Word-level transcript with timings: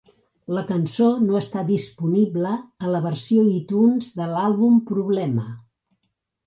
La 0.57 0.61
cançó 0.69 1.09
no 1.25 1.37
està 1.39 1.65
disponible 1.67 2.55
a 2.87 2.91
la 2.95 3.03
versió 3.07 3.45
iTunes 3.59 4.13
de 4.19 4.33
l'àlbum 4.35 4.83
"Problema". 4.93 5.49